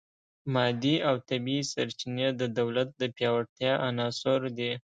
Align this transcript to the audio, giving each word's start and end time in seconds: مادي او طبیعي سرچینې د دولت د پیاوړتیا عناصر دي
مادي 0.53 0.95
او 1.09 1.15
طبیعي 1.29 1.63
سرچینې 1.73 2.27
د 2.35 2.41
دولت 2.59 2.87
د 3.01 3.01
پیاوړتیا 3.15 3.73
عناصر 3.87 4.39
دي 4.57 4.71